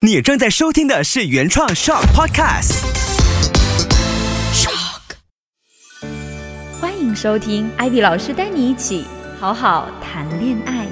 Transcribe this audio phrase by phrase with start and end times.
[0.00, 2.84] 你正在收听的是原创 Shock Podcast。
[4.54, 5.00] Shock，
[6.80, 9.04] 欢迎收听艾比老师带你一起
[9.40, 10.86] 好好谈恋爱。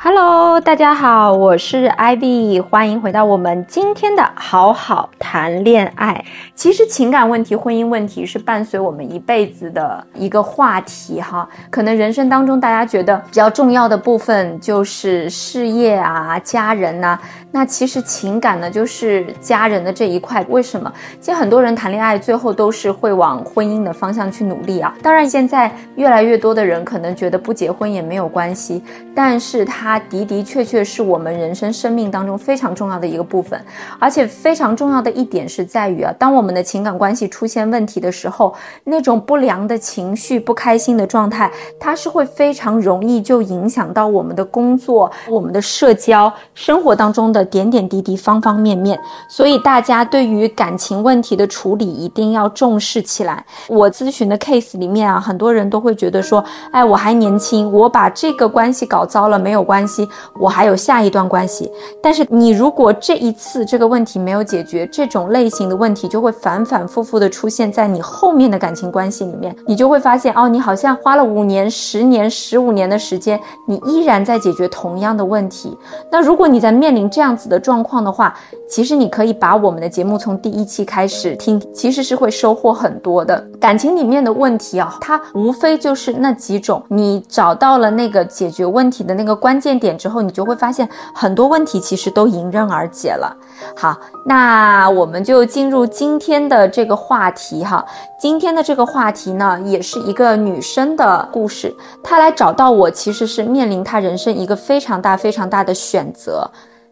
[0.00, 6.24] Hello，大家好，我是 Ivy，欢迎回到我们今天的好好谈恋爱。
[6.54, 11.48] 其实情感问题、婚姻问题是伴随我们一辈子的一个话题哈。
[11.68, 17.18] 可能人生当中大家觉得比较重要的部分就是事业啊、家人呐、
[17.50, 20.46] 那其实情感呢就是家人的这一块。
[20.48, 20.92] 为什么？
[21.20, 24.94] 其实很多人谈恋爱最后都是会往婚姻的方向去努力啊。
[25.02, 28.80] 当然，现在越来越多的人可能觉得不结婚也没有关系，
[29.12, 29.87] 但是他。
[29.88, 33.58] 它的的确确是我们人生生命当中非常重要的一个部分，
[33.98, 49.00] 而且非常重要的一点是在于啊，当我们的情感关系出现问题的时候，那种不良的情绪、不开心的状态，它是会非常容易就影响到我们的工作、我们的社交生活当中的点点滴滴、方方面面。
[49.26, 53.42] 所以大家对于感情问题的处理一定要重视起来。
[53.68, 59.77] 我咨询的 case 里面啊，很多人都会觉得说，哎，我还年轻，我把这个关系搞糟了没有关。
[59.78, 60.08] 关系，
[60.40, 61.70] 我还有下一段关系。
[62.02, 69.54] 但是你如果这一次这个问题没有解决，这种类型的问题就会反反复复的出现在你后面的感情关系里面。
[69.68, 73.38] 你就会发现，哦，你好像花了五年、十年、十五年的时间，
[73.68, 75.78] 你依然在解决同样的问题。
[76.10, 78.34] 那如果你在面临这样子的状况的话，
[78.68, 83.38] 其实你可以把我们的节目从第一期开始听，其实是会收获很多的。
[83.60, 89.67] 感情里面的问题啊，它无非就是那几种，你找到了那个解决问题的那个关键。
[89.76, 93.36] 点之后，你就会发现很多问题其实都迎刃而解了。
[93.74, 97.84] 好，那我们就进入今天的这个话题哈。
[98.20, 101.74] 今天的这个话题呢，也是一个女生的故事。
[102.04, 106.48] 她来找到我，其实是面临她人生一个非常大、非常大的选择。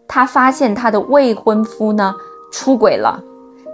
[0.08, 2.12] 她发现她的未婚夫呢
[2.50, 3.22] 出轨了。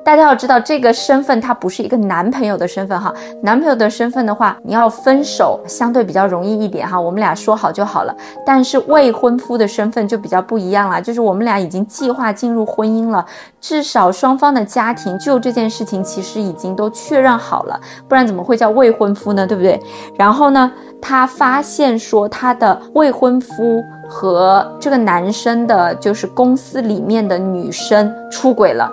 [0.05, 3.15] 大家要知道，这个身份它不是一个男朋友的身份哈。
[3.43, 8.15] 男朋友的身份的话，你要分手相对比较容易一点哈，我们俩说好就好了。
[8.45, 13.25] 但是未婚夫的身份就比较不一样了，就是我们俩已经计划进入婚姻了，
[13.61, 19.47] 至少双方的家庭就这件事情其实已经都确认好了，不然怎么会叫未婚夫呢？
[19.47, 19.81] 对不对？
[20.19, 20.71] 然后呢，
[21.01, 28.91] 他发现说他的未婚夫和这个男生的，就是公司里面的女生出轨了。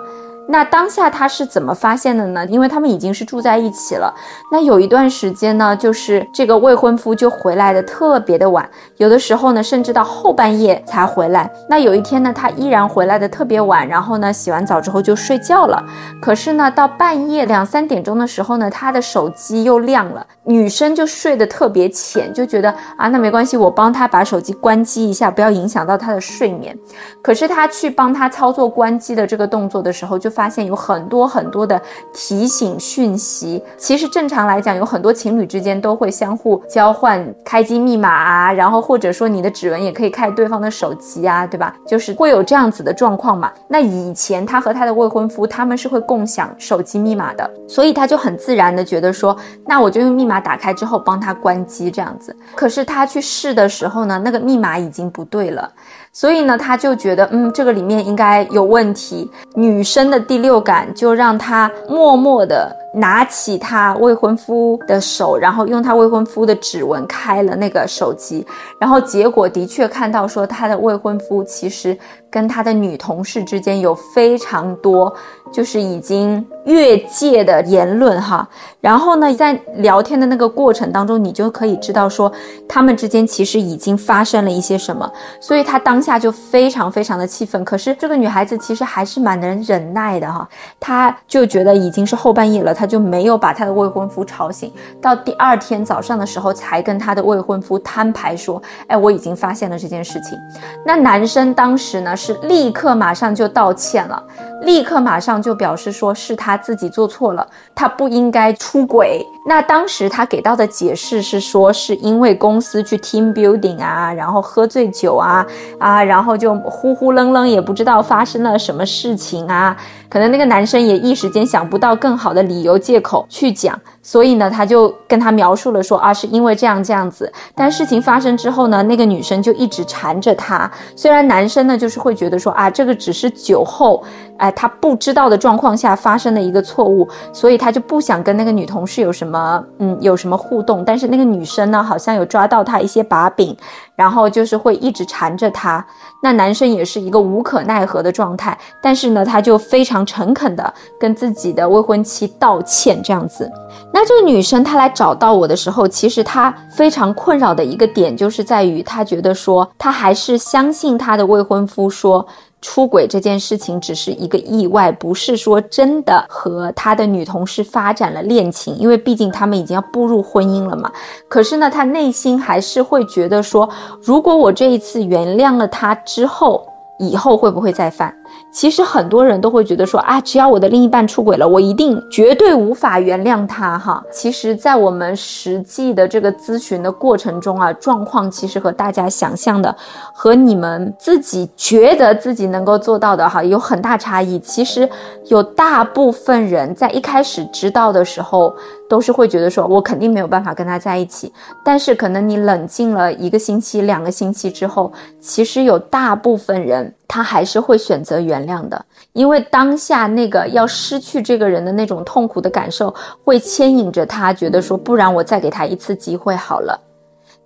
[0.48, 2.44] 那当下他是怎么发现的呢？
[2.46, 4.12] 因为他们已经是住在一起了。
[4.50, 11.48] 那有一段时间呢，就是这个未婚夫就回来的特别的晚，有的时候呢，甚至到后半夜才回来。
[11.68, 15.84] 那有一天呢，他依然回来的特别晚，然后呢，洗完澡之后就睡觉了。
[16.20, 20.26] 可是呢，到半夜两三点钟的时候呢，他的手机又亮了。
[20.44, 26.76] 女生就睡得特别浅，就觉得啊，那没关系，我帮他把手机关机一下，不要影响到他的睡眠。
[27.22, 31.80] 可是他去帮他操作关机的这个动作的时候，就发现有很多很多的
[32.12, 33.62] 提醒讯息。
[33.76, 41.74] 其实正常来讲，有很多情侣之间都会相互交换开机密码啊，然后或者说你的指纹也可以开对方的手机啊，对吧？
[41.86, 43.52] 就是会有这样子的状况嘛。
[43.68, 49.36] 那以前他和他的未婚夫他们是会共享手机密码的，所以他就很自然的觉得说，
[49.66, 50.40] 那我就用密码。
[50.40, 55.70] 打开之后帮他关机这样子，可是他去试的时候呢，那个密码已经不对了，
[56.12, 59.30] 所以呢，他就觉得嗯，这个里面应该有问题。
[59.54, 68.46] 女生的第六感就让他默默的拿起他未婚夫的手，然后用他未婚夫的指纹开了那个手机，
[68.80, 71.96] 然后结果的确看到说他的未婚夫其实
[72.30, 75.12] 跟他的女同事之间有非常多
[75.52, 78.48] 就是已经越界的言论哈，
[78.80, 82.30] 然后呢，在聊天的那个过程当中，你就可以知道说
[82.68, 85.10] 他们之间其实已经发生了一些什么，
[85.40, 87.64] 所以他当下就非常非常的气愤。
[87.64, 90.48] 可是这个女孩子其实还是蛮能忍耐的哈，
[90.78, 92.72] 她就觉得已经是后半夜了。
[92.72, 100.38] 她就没有把她的未婚夫吵醒，到第二天早上的时候才跟她的未婚夫摊牌说：“哎，我已经发现了这件事情。”
[100.86, 104.22] 那男生当时呢是立刻马上就道歉了，
[104.60, 109.24] 立刻马上就表示说是他自己做错了，他不应该出轨。
[109.46, 115.46] 那当时他给到的解释是说，是因为公司去 team building 啊，然后喝醉酒啊
[115.78, 119.74] 啊，然后就呼呼愣愣，也不知道发生了什么事情啊。
[120.10, 127.32] 可能那个男生也一时间想不到更好的理由借口去讲，所以呢，他就跟他描述了说啊，是因为这样这样子。
[127.54, 130.68] 但事情发生之后呢，那个女生就一直缠着他。
[130.96, 134.02] 虽然男生呢就是会觉得说啊，这个只是酒后，
[134.38, 140.84] 哎，他不知道的状况下发生的一个错误，所以他就不想跟那个女同事有什么，嗯，有什么互动。
[140.84, 143.56] 但是那个女生呢，好像有抓到他一些把柄，
[144.00, 145.84] 然后就是会一直缠着他。
[146.22, 153.50] 那男生也是一个无可奈何的状态，但是呢，他就非常诚恳的跟自己的未婚妻道歉，这样子。
[153.92, 162.26] 那这个女生她来找到我的时候，其实她非常困扰的一个点，就是在于她觉得说，她还是相信她的未婚夫说
[162.62, 170.92] 出轨这件事情只是一个意外，不是说真的和他的女同事发展了恋情，因为毕竟他们已经要步入婚姻了嘛。
[171.28, 173.68] 可是呢，他内心还是会觉得说，
[174.02, 176.69] 如果我这一次原谅了他之后，
[177.00, 178.14] 以后会不会再犯？
[178.52, 184.02] 其实很多人都会觉得说啊，只要我的另一半出轨了，我一定绝对无法原谅他哈。
[184.12, 189.74] 其实，在我们实际的这个咨询的过程中啊，状况其实和大家想象的，
[190.12, 194.38] 和你们自己觉得自己能够做到的哈，有很大差异。
[194.40, 194.88] 其实
[195.26, 198.54] 有大部分人在一开始知道的时候，
[198.88, 201.32] 都是会觉得说我肯定没有办法跟他在一起。
[201.64, 206.89] 但是可能你冷静了一个星期、两个星期之后，其实有大部分人。
[207.08, 212.94] 他还是会选择原谅的，因为当下那个要失去这个人的那种痛苦的感受，
[213.24, 216.80] 会牵引着他觉得说，不然我再给他一次机会好了。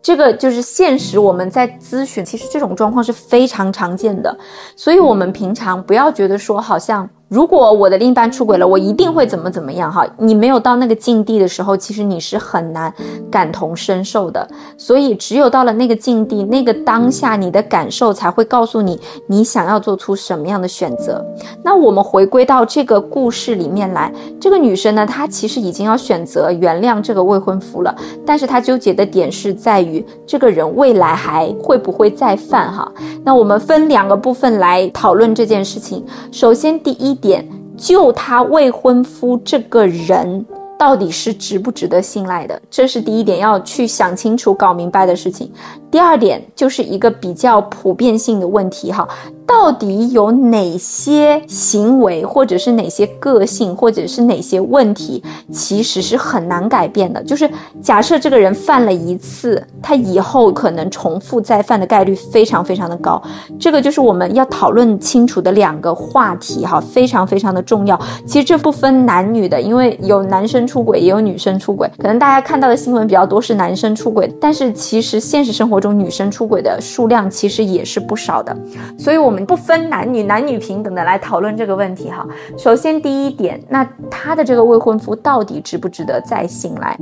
[0.02, 1.18] 这个就是现实。
[1.18, 4.36] 我们在咨询，其实这种状况是非常常见的，
[4.76, 7.08] 所以我们平常不要觉得说好像。
[7.34, 10.06] 如果我的另一半出轨了，我一定会怎么怎么样哈？
[10.18, 12.94] 你没有到那个境地的时候，其实你是很难
[13.28, 14.48] 感同身受的。
[14.78, 21.26] 所以只有到了那个境地，那个当下，你的感受才会告诉你你想要做出什么样的选择。
[21.64, 27.92] 那我们回归到这个故事里面来，这个女生呢，她其实已经要选择原谅这个未婚夫了，
[28.24, 32.88] 但是她纠结的点是在于这个人未来还会不会再犯哈？
[33.24, 36.06] 那我们分两个部分来讨论这件事情。
[36.30, 37.18] 首先，第一。
[37.24, 37.42] 点，
[37.74, 40.44] 就他未婚夫这个人
[40.78, 45.50] 到底是值不值得信赖的，这是第一点要去想清楚、搞明白的事情。
[45.90, 49.08] 第二点就是一个比较普遍性的问题哈。
[49.46, 57.22] 到底有哪些行为，或者是哪些个性，或者是哪些问题，其实是很难改变的。
[57.22, 57.48] 就是
[57.82, 63.22] 假设这个人犯了一次，他以后可能重复再犯的概率非常非常的高。
[63.58, 67.98] 这个就是我们要讨论清楚的两个话题哈，非常非常的重要。
[68.26, 71.88] 其实这不分男女的，因为有男生出轨，也有女生出轨。
[71.98, 78.56] 可能大家看到的新闻比较多是男生出轨，但是其实现实生活中女生出轨的数量其实也是不少的。
[78.98, 79.44] 所以，我们。
[79.44, 82.26] 不分男女，男女平等的来讨论这个问题哈。
[82.56, 86.96] 首先第一点，那他的这个未婚夫到底值不值得再信赖？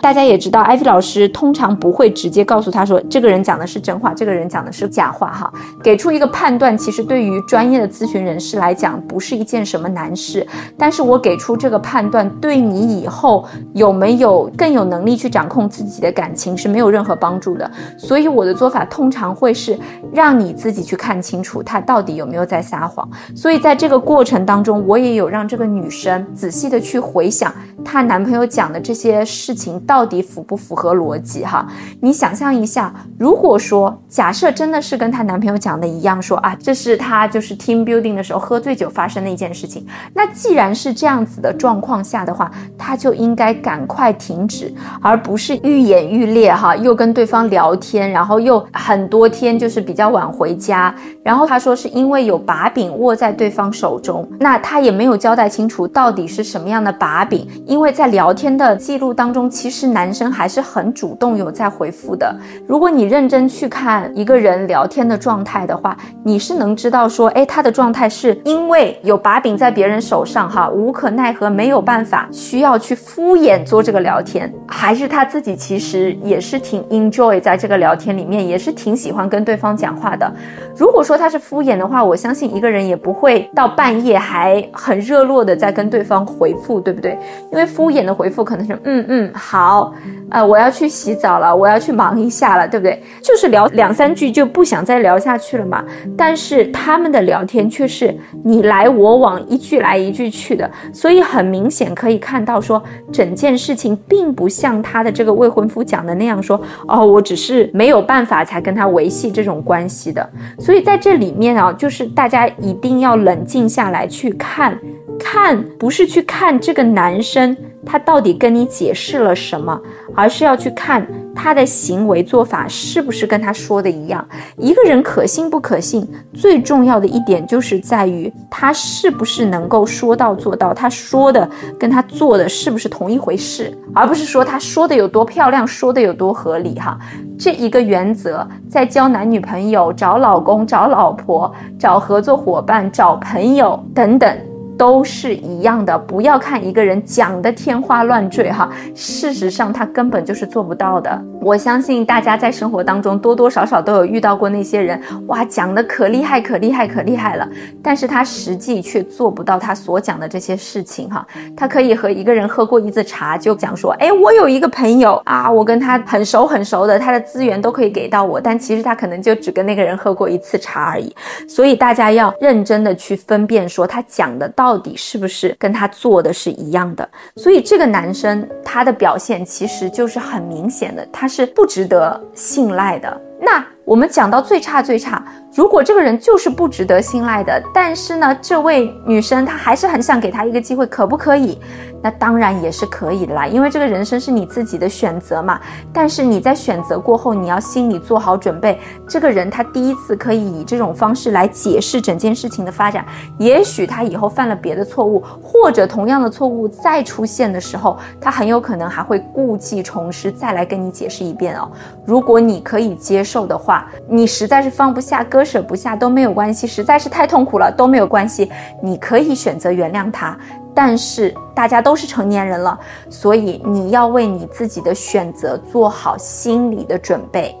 [0.00, 5.52] 大家也知道，艾菲老师通常不会直接告诉他说这个人讲的是真话，这个人讲的是假话哈。
[5.82, 10.46] 给出一个判断，其实对于专业的咨询人士来讲，不是一件什么难事。
[10.76, 13.44] 但是我给出这个判断，对你以后
[13.74, 17.68] 有没有更有能力去掌控自己的感情是没有任何帮助的。
[17.96, 19.76] 所以我的做法通常会是
[20.12, 21.77] 让你自己去看清楚他。
[21.80, 23.08] 到底有没有在撒谎？
[23.34, 27.52] 所以在这个过程当中，我也有让这个女生仔细的去回想
[27.84, 31.66] 她男朋友讲的这些事情到底符不符合逻辑哈？
[32.00, 51.67] 你想象一下，如果说假设真的是跟她男朋友讲的一样，说啊，这是她就是 team building 的时候喝醉酒发生的一件事情，那既然是这样子的状况下的话，她就应该赶快停止，而不是愈演愈烈哈，又跟对方聊天，然后又很多天就是比较晚回家，然后她说。
[51.68, 57.46] 说是因为有把柄握在对方手中，那他也没有交代清楚到底是什么样的把柄。
[57.66, 62.34] 因为在聊天的记录当中，其实男生还是很主动有在回复的。
[62.66, 65.94] 如果你认真去看一个人聊天的状态的话，
[66.24, 80.32] 你是能知道说，哎，他的状态是因为有把柄在别人手上，哈，无可奈何，没有办法，需要去敷衍做这个聊天，还是他自己其实也是挺 enjoy 在这个聊天里面，也是挺喜欢跟对方讲话的。
[80.74, 81.76] 如果说他是敷敷衍。
[81.76, 87.18] 的话，我相信一个人也不会到半夜还很热络的在跟对方回复，对不对？
[87.50, 89.92] 因为敷衍的回复可能是嗯嗯好，
[90.30, 93.02] 呃我要去洗澡了，我要去忙一下了，对不对？
[93.22, 95.84] 就是聊两三句就不想再聊下去了嘛。
[96.16, 102.80] 但是他们的聊天却是你来我往，一句来一句去的，所以很明显可以看到说
[103.12, 110.28] 整件事情并不像他的这个未婚夫讲的那样说哦，我只是没有办法才跟他维系这种关系的。
[110.58, 111.47] 所以在这里面。
[111.72, 114.78] 就是大家一定要冷静下来去看，
[115.18, 117.56] 看不是去看这个男生
[117.86, 119.80] 他到底跟你解释了什么，
[120.14, 124.26] 而是要去看他的行为做法是不是跟他说的一样。
[124.56, 136.98] 一个人可信不可信，最重要的一点就是在于他是不是能够说到做到，他说的跟他做的是不是同一回事，而不是说他说的有多漂亮，说的有多合理哈。
[137.38, 144.47] 这一个原则，在交男女朋友、找老公、找老婆、找合作伙伴、找朋友等等。
[144.78, 151.22] 都是一样的，不要看一个人讲的天花乱坠哈，事实上他根本就是做不到的。
[151.48, 157.48] 我相信大家在生活当中多多少少都有遇到过那些人，哇，讲的可厉害、可厉害、可厉害了，
[157.82, 161.26] 但是他实际却做不到他所讲的这些事情哈。
[161.56, 171.14] 他可以和一个人喝过一次茶就讲说，哎，我有一个朋友啊，我跟他很熟很熟的，他的资源都可以给到我，但其实他可能就只跟那个人喝过一次茶而已。
[171.48, 174.78] 所以大家要认真的去分辨说他讲的到。
[174.78, 177.08] 底是不是跟他做的是一样的？
[177.34, 183.20] 所以这个男生他的表现其实就是很明显的，他是是不值得信赖的。
[183.40, 185.24] 那我们讲到最差最差。
[185.54, 191.58] 如果这个人就是不值得信赖的，但是呢，这位女生她还是很想给他一个机会，可不可以？
[192.00, 195.58] 那当然也是可以的啦，因为这个人生是你自己的选择嘛。
[195.90, 198.78] 但是你在选择过后，你要心里做好准备，
[199.08, 203.04] 这个人他第一次可以以这种方式来解释整件事情的发展，
[203.38, 211.68] 也许他以后犯了别的错误，或者同样的错误再出现的时候，他很有可能还会故技重施，再来跟你解释一遍哦。
[212.04, 213.77] 如果你可以接受的话，
[214.08, 215.44] 你实在是放不下割。
[215.44, 220.36] 舍不下都没有关系，实在是太痛苦了都没有关系，你可以选择原谅他。
[220.74, 227.56] 但是大家都是成年人了，所以你要为你自己的选择做好心理的准备，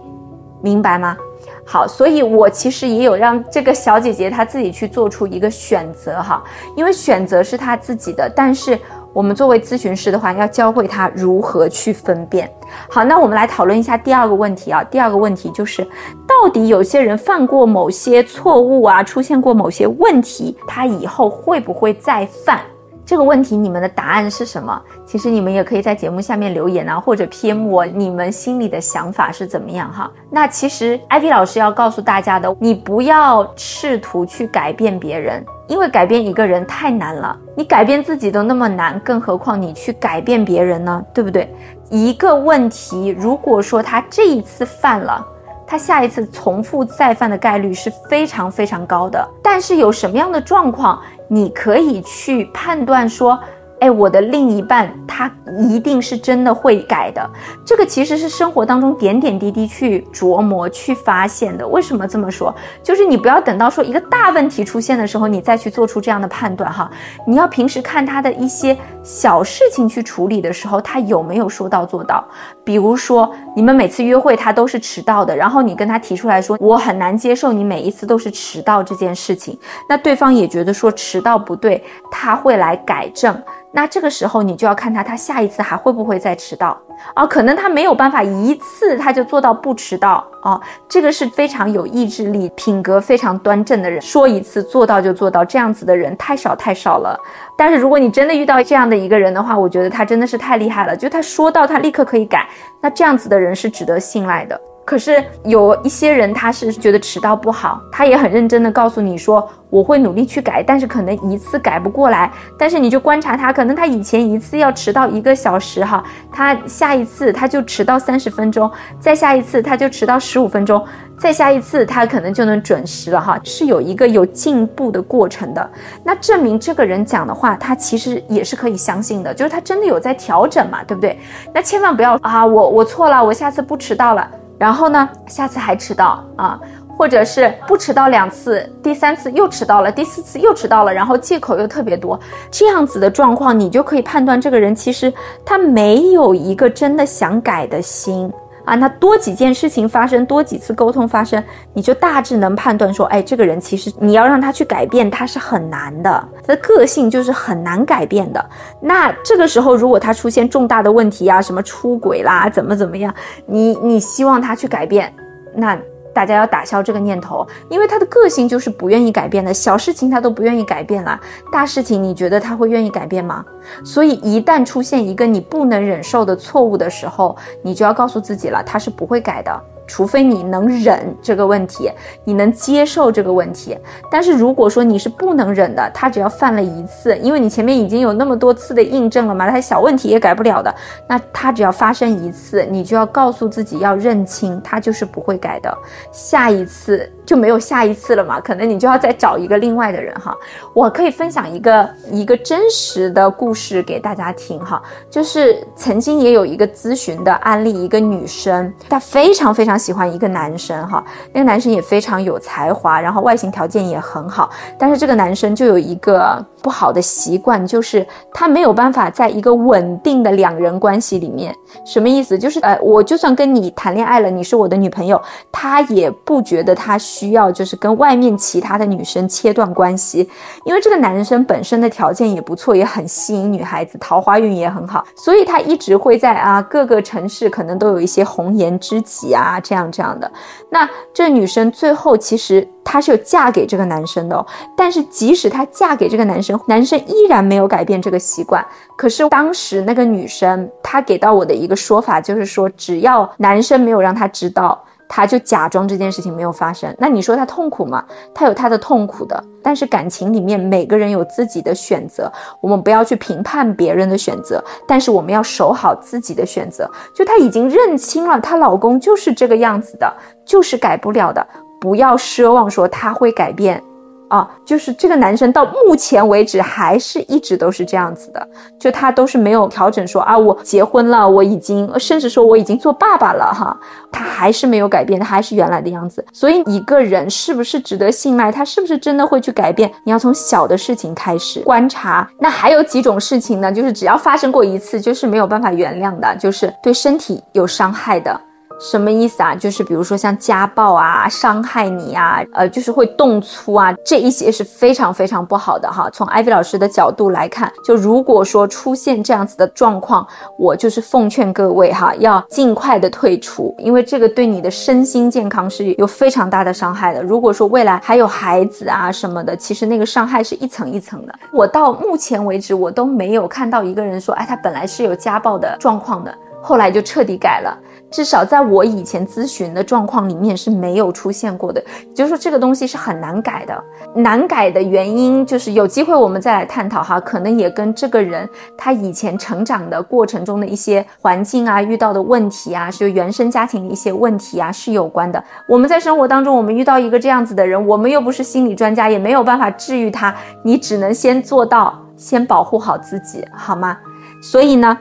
[0.60, 1.16] 明白吗？
[1.64, 6.44] 好，所以我其实也有让这个小姐姐她自己去做出一个选择哈，
[6.76, 8.78] 因为选择是她自己的，但是。
[9.18, 12.48] 我们作为咨询师的话，要教会他如何去分辨。
[12.88, 14.84] 好，那我们来讨论一下第二个问题啊。
[14.84, 15.82] 第二个问题就是，
[16.24, 22.60] 到底有些人犯过某些错误啊，出现过某些问题，他以后会不会再犯？
[23.04, 24.80] 这个问题你们的答案是什么？
[25.10, 30.10] 其实你们也可以在节目下面留言啊，或者 PM 我你们心里的想法是怎么样哈。
[30.30, 35.42] 那其实艾薇老师要告诉大家的，你不要试图去改变别人。
[35.66, 41.02] 因为改变一个人太难了，你改变自己都那么难，更何况你去改变别人呢？
[41.14, 41.50] 对不对？
[41.88, 45.26] 一个问题，如果说他这一次犯了，
[45.66, 49.26] 他下一次重复再犯的概率是非常非常高的。
[49.42, 53.38] 但是有什么样的状况，你可以去判断说？
[53.80, 57.30] 哎，我的另一半他一定是真的会改的，
[57.64, 61.66] 这个其实是生活当中点点滴滴去琢磨、去发现的。
[61.66, 62.54] 为什么这么说？
[62.82, 66.90] 就是你不要等到说一个大问题出现的时候，你再去做出这样的判断哈。
[67.26, 72.24] 你要平时看他的一些小事情去处理的时候，他有没有说到做到。
[72.64, 79.58] 比如说，你们每次约会他都是迟到的，然后你跟他提出来说，我很难接受你每一次都是迟到这件事情，
[79.88, 83.40] 那对方也觉得说迟到不对，他会来改正。
[83.78, 86.76] 那这个时候你就要看他，他下一次还会不会再迟到
[87.14, 87.24] 啊？
[87.24, 90.60] 可能他没有办法一次他就做到不迟到啊。
[90.88, 97.16] 这个是非常有意志力、品格非常端正的人，说一次做到就做到，这样子的人太少太少了。
[97.56, 102.48] 但是如果你真的遇到这样的一个人的话，我觉得他真的是太厉害了，就他说到他立刻可以改，
[102.80, 104.60] 那这样子的人是值得信赖的。
[104.88, 112.32] 可是有一些人，他是觉得迟到不好，他也很认真的告诉你说，我会努力去改，但是可能一次改不过来。
[112.58, 116.02] 但是你就观察他，可能他以前一次要迟到一个小时哈，
[116.32, 120.82] 他下一次他就迟到三十分钟，再下一次他就迟到十五分钟，
[121.18, 125.70] 再下一次他可能就能准时了哈，是有一个有进步的过程的。
[126.02, 131.18] 那证明这个人讲的话，他其实也是可以相信的，就是他真的有在调整嘛，对不对？
[131.52, 134.26] 那千万不要啊，我我错了，我下次不迟到了。
[134.58, 136.58] 然后呢，下次还迟到啊，
[136.96, 142.18] 或者是不迟到两次，第三次又迟到了，第四次又迟到了，然后借口又特别多，
[142.50, 145.12] 这样子的状况，你就可以判断这个人其实
[145.44, 148.32] 他没有一个真的想改的心。
[148.68, 158.50] 啊，那多几件事情发生，多几次沟通发生，你就大致能判断说，哎，这个人其实你要让他去改变，他是很难的，他的个性就是很难改变的。
[158.82, 163.14] 那这个时候，如果他出现重大的问题啊，什么出轨啦，怎么怎么样，
[163.46, 165.12] 你你希望他去改变，
[165.54, 165.78] 那。
[166.18, 169.54] 大家要打消这个念头，因为他的个性就是不愿意改变的。
[169.54, 171.16] 小事情他都不愿意改变了，
[171.52, 173.44] 大事情你觉得他会愿意改变吗？
[173.84, 179.62] 所以一旦出现一个你不能忍受的错误的时候，你就要告诉自己了，他是不会改的。
[179.88, 181.90] 除非你能忍这个问题，
[182.22, 183.76] 你能接受这个问题。
[184.08, 190.72] 但是如果说你是不能忍的，他只要犯了一次，因为你前面已经有那么多次的印证了嘛，他小问题也改不了的，
[191.08, 195.76] 那他只要发生一次，你就要告诉自己要认清，他就是不会改的，
[196.12, 197.10] 下一次。
[197.28, 198.40] 就没有下一次了嘛？
[198.40, 200.34] 可能你就要再找一个另外的人哈。
[200.72, 221.54] 我可以分享一个一个真实的故事给大家听哈，就是曾经也有一个咨询的案例，一个女生她非常非常喜欢一个男生哈，那个男生也非常有才华，然后外形条件也很好，但是这个男生就有一个不好的习惯，就是他没有办法在一个稳定的两人关系里面。
[221.84, 222.38] 什么意思？
[222.38, 225.20] 就是呃，我就算跟你谈恋爱了，你是我的女朋友，
[225.50, 226.98] 他也不觉得他。
[226.98, 230.28] 需要就是跟外面其他的女生切断关系，
[230.64, 240.30] 因为这个男生本身的条件也不错，也很吸引女孩子，桃花运也很好，所以他一直会在啊各个城市可能都有一些红颜知己啊，这样这样的。
[240.70, 248.64] 那这女生最后其实她是有嫁给这个男生的，哦，但是即使她嫁给这个男生，男生依然没有改变这个习惯。
[248.96, 254.82] 可是当时那个女生她给到我的一个说法就是说，只要男生没有让她知道。
[255.08, 258.04] 他就假装这件事情没有发生，那你说他痛苦吗？
[258.34, 266.88] 他有他的痛苦的，但是感情里面每个人有自己的选择，我们不要去评判别人的选择，但是我们要守好自己的选择。
[267.14, 270.12] 就她已经认清了，她老公就是这个样子的，
[270.44, 271.46] 就是改不了的，
[271.80, 273.82] 不要奢望说他会改变。
[274.28, 283.76] 啊，就是这个男生到目前为止还是一直都是这样子的，就他都是没有调整说啊，我结婚了，我已经甚至说我已经做爸爸了哈，
[284.12, 286.24] 他还是没有改变，他还是原来的样子。
[286.32, 292.28] 所以一个人是不是值得信赖，他是不是真的会去改变，你要从小的事情开始观察。
[292.38, 298.38] 那还有几种事情呢，就是只要发生过一次，就是没有办法原谅的，就是对身体有伤害的。
[298.78, 299.54] 什么意思啊？
[299.54, 306.08] 就是比如说像家暴啊、伤害你啊，呃，就是会动粗啊，这一些是非常非常不好的哈。
[306.12, 317.22] 从艾薇老师的角度来看，就如果说出现这样子的状况，我就是奉劝各位哈，要尽快的退出，因为这个对你的身心健康是有非常大的伤害的。
[317.22, 321.34] 如果说未来还有孩子啊什么的，其实那个伤害是一层一层的。
[321.52, 326.32] 我到目前为止，我都没有看到一个人说，哎，他本来是有家暴的状况的，
[326.62, 327.76] 后来就彻底改了。
[328.10, 331.82] 至少在我以前咨询的状况里面是没有出现过的，
[332.14, 333.84] 就是说这个东西是很难改的。
[334.14, 345.42] 难改的原因就是有机会我们再来探讨哈，可能也跟这个人他以前成长的过程中的一些环境啊、遇到的问题啊，就原生家庭的一些问题啊是有关的。
[345.68, 353.98] 我们在生活当中，我们遇到一个这样子的人，我们又不是心理专家，也没有办法治愈他，你只能先做到先保护好自己，好吗？
[354.40, 354.96] 所以呢。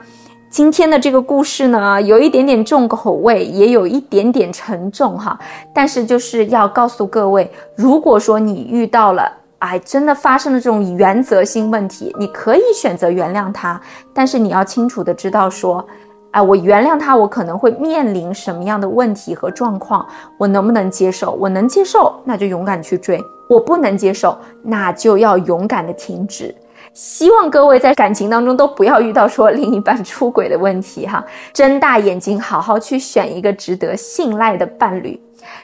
[0.49, 5.37] 今天的这个故事呢，有一点点重口味，也有一点点沉重哈。
[5.73, 9.29] 但是就是要告诉各位，如果说你遇到了，
[9.59, 13.79] 哎，真的发生了这种原则性问题，你可以选择原谅他，
[14.13, 15.85] 但是你要清楚的知道说，
[16.31, 20.07] 哎，我原谅他，我可能会面临什么样的问题和状况，
[20.37, 21.33] 我能不能接受？
[21.33, 26.55] 我能接受，那就勇敢去追；我不能接受，那就要勇敢的停止。
[26.97, 35.21] 希望各位在感情当中都不要遇到说另一半出轨的问题哈， 睁大眼睛好好去选一个值得信赖的伴侣。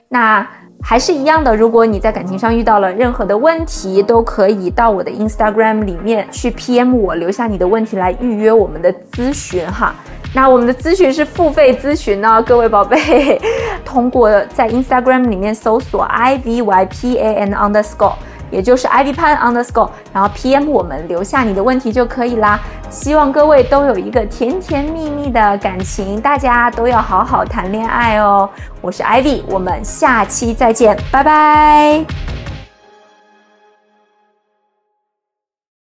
[0.09, 0.47] 那
[0.79, 9.95] 还是一样的，如果你在感情上遇到了任何的问题，都可以到我的 Instagram 里面去 PM 我，留下你的问题来预约我们的咨询哈。
[10.35, 13.41] 那我们的咨询是付费咨询呢，各位宝贝，
[13.83, 18.13] 通过在 Instagram 里面搜索 I V Y P A N underscore。
[18.53, 22.59] 也就是 ivy pan underscore，然后 PM 我们留下你的问题就可以啦。
[22.91, 28.47] 希望各位都有一个甜甜蜜蜜的感情，大家都要好好谈恋爱哦。
[28.79, 32.42] 我是 ivy，我们下期再见，拜拜。